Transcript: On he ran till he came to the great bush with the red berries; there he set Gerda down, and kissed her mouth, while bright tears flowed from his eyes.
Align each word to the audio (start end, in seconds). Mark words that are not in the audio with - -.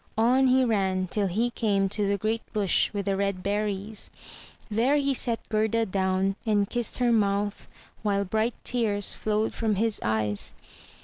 On 0.17 0.47
he 0.47 0.65
ran 0.65 1.05
till 1.05 1.27
he 1.27 1.51
came 1.51 1.87
to 1.89 2.07
the 2.07 2.17
great 2.17 2.41
bush 2.53 2.91
with 2.91 3.05
the 3.05 3.15
red 3.15 3.43
berries; 3.43 4.09
there 4.67 4.95
he 4.97 5.13
set 5.13 5.47
Gerda 5.49 5.85
down, 5.85 6.35
and 6.43 6.67
kissed 6.67 6.97
her 6.97 7.11
mouth, 7.11 7.67
while 8.01 8.25
bright 8.25 8.55
tears 8.63 9.13
flowed 9.13 9.53
from 9.53 9.75
his 9.75 9.99
eyes. 10.03 10.55